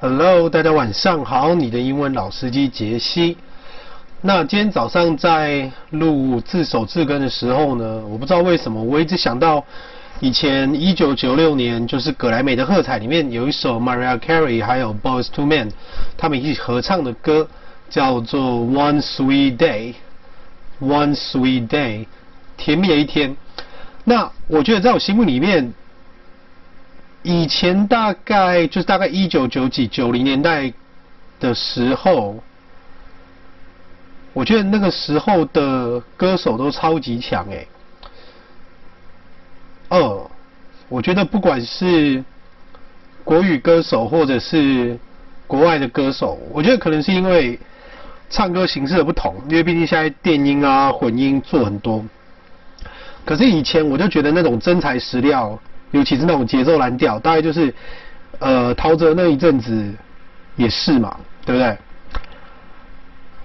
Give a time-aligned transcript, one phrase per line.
[0.00, 3.36] Hello，大家晚上好，你的英文老司机杰西。
[4.20, 9.64] 那今天早上在录自首自根的时候呢，我不知道为什么，我一直想到
[10.20, 15.72] 以前一九九六年就是葛莱美的喝彩里面有一首 Mariah Carey 还有 Boyz II Men
[16.16, 17.48] 他们一起合唱的歌，
[17.90, 22.06] 叫做 One Sweet Day，One Sweet Day，
[22.56, 23.36] 甜蜜的一天。
[24.04, 25.74] 那我觉得在我心目里面，
[27.22, 30.72] 以前大概就是大概一九九几九零年代
[31.40, 32.36] 的时候，
[34.32, 37.66] 我觉得那个时候的歌手都超级强诶。
[39.88, 40.30] 二，
[40.88, 42.22] 我觉得不管是
[43.24, 44.98] 国语歌手或者是
[45.46, 47.58] 国外的歌手，我觉得可能是因为
[48.30, 52.04] 唱歌形式的不同，因为毕竟现在电音啊混音做很多。
[53.24, 55.58] 可是以前我就觉得那种真材实料，
[55.90, 57.74] 尤其是那种节奏蓝调，大概就是，
[58.38, 59.92] 呃，陶喆那一阵子
[60.56, 61.76] 也是嘛，对不对？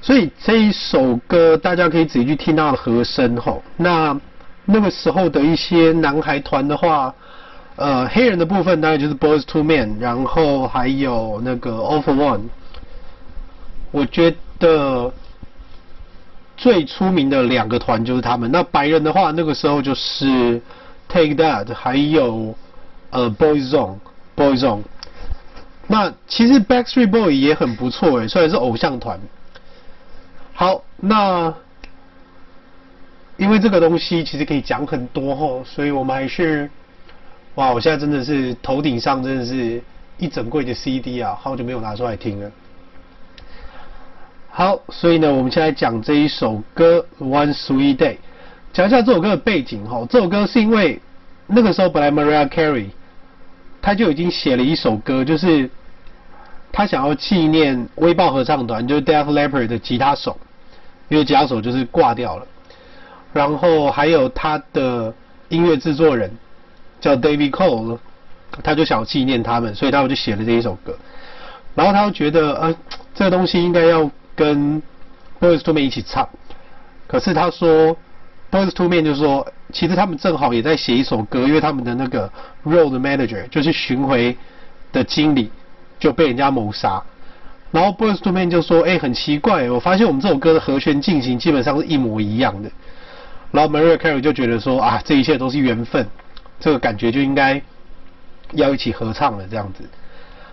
[0.02, 3.64] 所以这一首歌大家可以仔细去听它的和声吼。
[3.78, 4.20] 那
[4.66, 7.14] 那个时候的一些男孩团的话，
[7.76, 12.42] 呃，黑人的部分大概就是 Boyz II Men，然后还有那个 All For One。
[13.92, 15.14] 我觉得。
[16.56, 18.50] 最出名的两个团就是他们。
[18.52, 20.62] 那白人的话，那个时候就是
[21.14, 22.56] Take That，还有
[23.12, 24.82] 呃 Boyzone，Boyzone。
[25.86, 29.20] 那其实 Backstreet Boy 也很不错诶，虽然是偶像团。
[30.54, 31.54] 好，那
[33.38, 36.68] 因为这个东西其实可以讲很多吼，所以我们还是
[37.56, 39.80] 哇，我现在真的是头顶上真的是
[40.18, 42.52] 一整柜的 CD 啊，好久没有拿出来听了。
[44.50, 48.16] 好，所以呢，我们现在讲这一首歌《One Sweet Day》，
[48.74, 50.06] 讲一下这首歌的背景哈。
[50.10, 51.00] 这首歌是因为
[51.48, 52.88] 那个时候本来 Mariah Carey
[53.82, 55.70] 他就已经写了一首歌，就是
[56.72, 60.38] 他想要纪念威爆合唱团，就是 Def Leppard 的吉他手，
[61.08, 62.48] 因为吉他手就是挂掉了。
[63.32, 65.14] 然后还有他的
[65.50, 66.32] 音乐制作人
[67.00, 67.98] 叫 David Cole，
[68.64, 70.98] 他就想要纪念他们，所以他就写了这一首歌。
[71.76, 72.76] 然后他又觉得，呃，
[73.14, 74.10] 这个东西应该要。
[74.36, 74.82] 跟
[75.40, 76.28] Boyz II Men 一起唱，
[77.06, 77.96] 可是他说
[78.54, 82.32] Boyz II Men 就说，其实他们正好也在写一首歌，因为他们的那个
[82.64, 84.38] Road Manager 就是巡回
[84.92, 85.50] 的经理
[85.98, 87.02] 就被人家谋杀，
[87.72, 92.70] 然后 Boyz II Men 就说，哎、很奇怪，我发现我们这首歌的和弦进行基本上是一模一样的，
[93.50, 96.08] 然后 Mariah Carey 就觉得说，啊，这一切都是缘分，
[96.60, 97.60] 这个感觉就应该
[98.52, 99.84] 要一起合唱了这样子。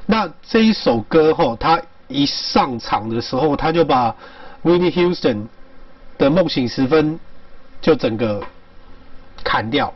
[0.07, 1.79] 那这一首歌后，他。
[2.13, 4.13] 一上场的时候，他就把
[4.65, 5.45] Whitney Houston
[6.19, 7.15] 的《梦醒时分》
[7.81, 8.43] 就整个
[9.43, 9.93] 砍掉，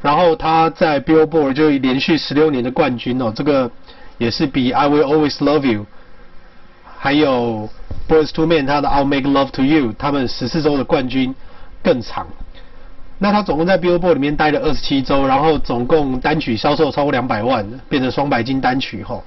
[0.00, 3.70] 然后他在 Billboard 就连续十六年的冠军哦，这个
[4.18, 5.86] 也是比 I Will Always Love You
[6.98, 7.68] 还有
[8.08, 11.34] Boys to Men 他的 I'll Make Love to You 他们十四周的冠军
[11.82, 12.26] 更长。
[13.18, 19.22] 那他总共在 Billboard 里面待了二十七周，然后总共单曲销售超过两百万，变成双白金单曲后。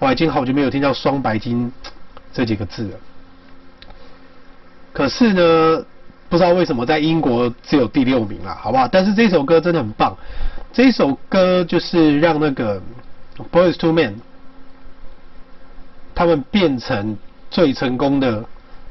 [0.00, 1.70] 我已经好久没有听到“双白金”
[2.32, 2.96] 这几个字了。
[4.92, 5.84] 可是呢，
[6.30, 8.88] 不知道为什么在英国只有第六名了，好不好？
[8.88, 10.16] 但是这首歌真的很棒。
[10.72, 12.80] 这首歌就是让那个
[13.52, 14.14] Boys to Men
[16.14, 17.18] 他们变成
[17.50, 18.44] 最成功的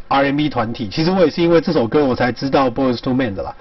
[0.09, 0.89] R&B 团体。
[0.89, 3.55] 其实我也是因为这首歌我才知道 Boys to Men 的啦。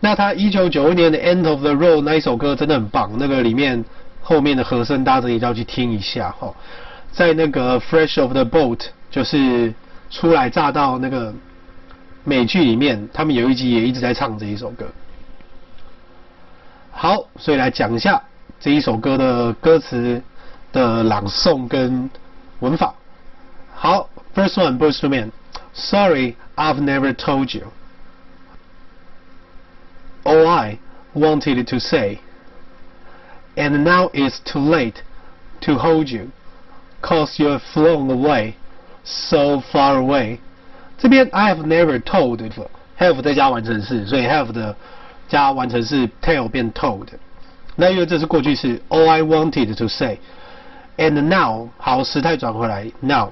[0.00, 3.84] 那他一九九一年的《End of the Road》那一首歌真的很棒，那个里面
[4.22, 6.52] 后面的和声，大家一定要去听一下哈。
[7.12, 8.80] 在那个 Fresh of the Boat，
[9.10, 9.72] 就是
[10.10, 11.32] 初来乍到那个
[12.23, 14.87] 美剧里面，他们有一集也一直在唱这一首歌。
[16.91, 18.23] 好，所以来讲一下
[18.59, 20.21] 这一首歌的歌词
[20.71, 22.09] 的朗诵跟
[22.61, 22.95] 文法。
[23.73, 25.31] 好，First one, Boyz II Men.
[25.73, 27.67] Sorry, I've never told you
[30.23, 30.79] all I
[31.13, 32.19] wanted to say,
[33.55, 35.03] and now it's too late
[35.61, 36.31] to hold you.
[37.01, 38.55] Cause you have flown away,
[39.03, 40.39] so far away。
[40.99, 42.39] 这边 I have never told
[42.97, 44.75] have 再加完成式，所以 have 的
[45.27, 47.07] 加完成式 tell 变 told。
[47.75, 53.29] 那因为这是过去式，all I wanted to say。And now 好，时态转回来，now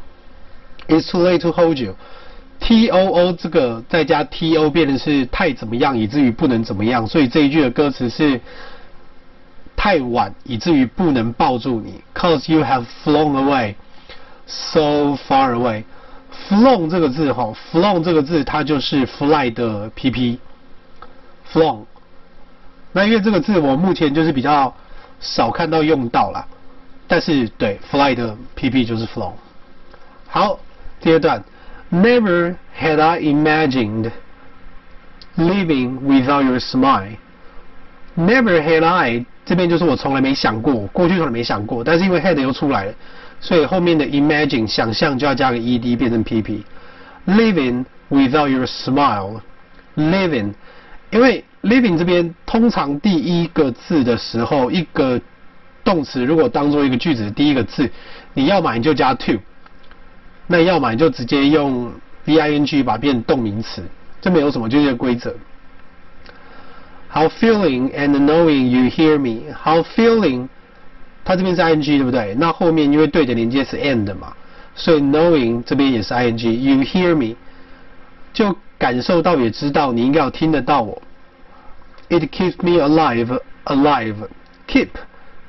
[0.88, 8.40] it's too late to hold you。T O O 这个再加 T O 变成是太怎么样，以至于不能怎么样，所以这一句的歌词是。
[9.76, 12.02] 太晚，以至于不能抱住你。
[12.16, 13.76] Cause you have flown away,
[14.46, 15.84] so far away.
[16.47, 20.39] Flown 这个字哈，flown 这个字它就是 fly 的 PP。
[21.53, 21.85] Flown。
[22.93, 24.75] 那因为这个字我目前就是比较
[25.21, 26.47] 少看到用到啦。
[27.07, 29.33] 但是对 fly 的 PP 就是 flown。
[30.29, 30.59] 好，
[31.01, 31.43] 第二段
[31.91, 34.11] ，Never had I imagined
[35.37, 37.17] living without your smile。
[38.15, 42.93] Never had I 这边就是我从来没想过，过去从来没想过，但是因为 had 又出来了，
[43.41, 46.63] 所以后面的 imagine 想象就要加个 ed 变成 pp。
[47.27, 50.55] Living without your smile，living，
[51.11, 55.21] 因为 living 这边通常第一个字的时候，一个
[55.85, 57.91] 动词如果当做一个句子的第一个字，
[58.35, 59.39] 你要么你就加 to，
[60.47, 61.93] 那要么你就直接用
[62.25, 63.83] V-I-N-G 把它变动名词，
[64.21, 65.35] 这没有什么，就是规则。
[67.11, 69.53] How feeling and knowing you hear me.
[69.55, 70.49] How feeling，
[71.28, 72.36] 它这边是 ing 对不对？
[72.38, 74.34] 那后面因为对的连接是 and 嘛，
[74.76, 77.36] 所以 knowing 这边也是 ing。You hear me，
[78.34, 81.02] 就感受到也知道你应该要听得到我。
[82.10, 84.16] It keeps me alive, alive.
[84.68, 84.90] Keep,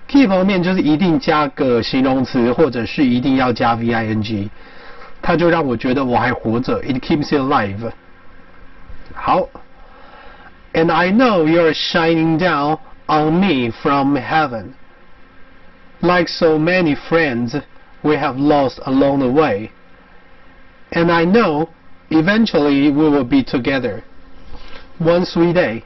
[0.08, 4.48] keep 后面就是一定加个形容词，或者是一定要加 v-i-n-g，
[5.20, 6.80] 它就让我觉得我还活着。
[6.82, 7.90] It keeps you alive。
[9.14, 9.48] 好。
[10.76, 14.74] And I know you're shining down on me from heaven.
[16.00, 17.56] Like so many friends
[18.02, 19.70] we have lost along the way.
[20.92, 21.70] And I know
[22.10, 24.04] eventually we will be together
[24.98, 25.82] one sweet day.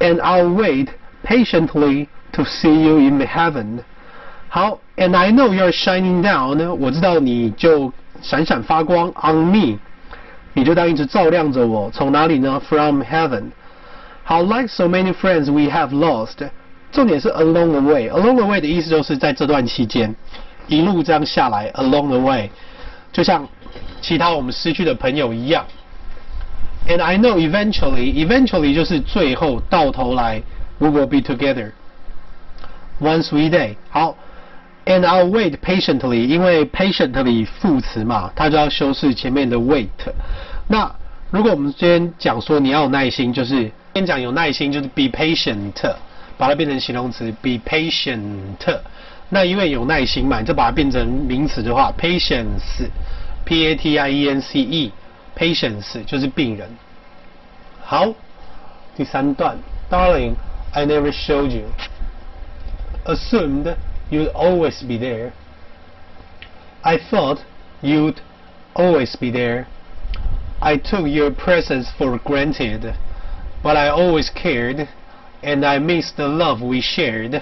[0.00, 0.90] And I'll wait
[1.24, 3.84] patiently to see you in heaven.
[4.48, 7.92] 好，and I know you're shining down，我知道你就
[8.22, 9.78] 闪闪发光 on me，
[10.54, 11.90] 你就当一直照亮着我。
[11.90, 12.58] 从哪里呢？
[12.60, 13.50] From heaven。
[14.24, 16.48] 好，like so many friends we have lost。
[16.93, 18.07] 重点是 along the way。
[18.09, 20.15] along the way 的意思就是在这段期间，
[20.67, 22.49] 一路这样下来，along the way，
[23.11, 23.45] 就像
[23.99, 25.65] 其他我们失去的朋友一样。
[26.87, 30.41] And I know eventually，eventually 就是最后到头来
[30.77, 31.71] ，we will be together
[33.01, 33.75] one sweet day。
[33.89, 34.15] 好
[34.85, 39.87] ，and I'll wait patiently，因为 patiently 副词嘛，它就要修饰前面的 wait。
[40.67, 40.89] 那
[41.31, 43.71] 如果我们今天讲说你要有耐心，就是。
[43.95, 45.71] 先讲有耐心，就是 be patient，
[46.42, 48.80] 把它变成形容词 be patient。
[49.30, 56.68] 那因为有耐心嘛，你就把它变成名词的话，patience，p a t i e n c e，patience 就是病人。
[57.82, 58.14] 好，
[58.96, 59.58] 第三段，
[59.90, 63.76] Darling，I never showed you，assumed
[64.10, 67.40] you'd always be there，I thought
[67.82, 68.16] you'd
[68.74, 74.88] always be there，I took your presence for granted。But I always cared,
[75.43, 77.41] And I miss the love we shared.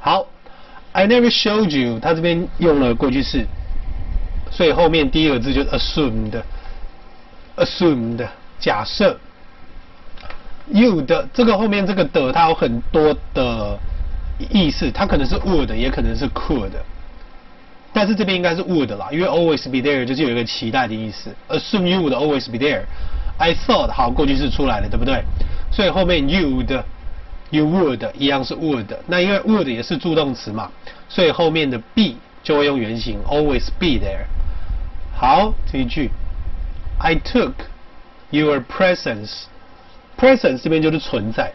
[0.00, 0.26] 好
[0.92, 3.46] ，I never showed you，它这边用了过去式，
[4.50, 8.26] 所以后面第一个字就是 assumed，assumed
[8.60, 9.18] 假设。
[10.70, 13.78] You 的这个后面这个的，它有很多的
[14.50, 16.72] 意思，它可能是 would，也可能是 could。
[17.90, 21.34] 但是这边应该是 would 啦，因为 always be there 就是有一个期待的意思。
[21.48, 22.82] Assume you would always be there。
[23.38, 25.24] I thought 好，过去式出来了，对不对？
[25.72, 26.82] 所以后面 you'd、
[27.49, 30.71] you would 一样是 would，那因为 would 也是助动词嘛，
[31.07, 34.25] 所以后面的 be 就会用原形 always be there。
[35.15, 36.09] 好，这一句，
[36.99, 37.53] I took
[38.31, 41.53] your presence，presence 这边就是存在，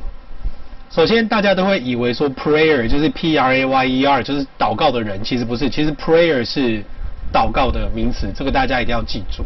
[0.93, 6.83] 首先，大家都会以为说 prayer 就是 P R A Y E R 就是祷告的人，其实不是，其实 prayer 是
[7.31, 9.45] 祷告的名词，这个大家一定要记住。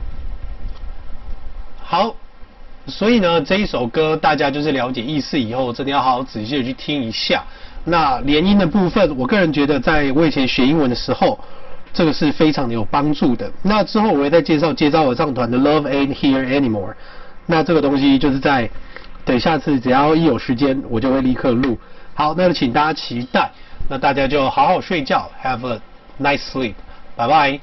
[1.83, 2.15] 好，
[2.87, 7.43] 所以呢，这一首歌大家就是了解意思以后，真的要好好仔细的去听一下。
[7.83, 11.39] 那连音的部分，我个人觉得，在我以前学英文的时候，
[11.93, 13.47] 这个是非常的有帮助的。
[13.61, 16.95] 那之后我会再介绍接招合唱团的 Love Ain't Here Anymore。
[17.45, 18.67] 那这个东西就是在。
[19.25, 21.77] 等下次只要一有时间，我就会立刻录。
[22.13, 23.51] 好，那就请大家期待。
[23.89, 25.81] 那大家就好好睡觉，Have a
[26.21, 26.75] nice sleep，
[27.15, 27.59] 拜拜。